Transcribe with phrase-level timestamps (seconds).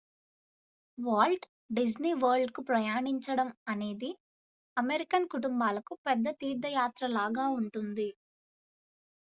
[0.97, 1.43] Walt
[1.71, 4.09] Disney వరల్డ్కు ప్రయాణించడం అనేక
[4.77, 8.09] అమెరికన్ కుటుంబాలకు పెద్ద తీర్థయాత్ర లాగా ఉంటుంది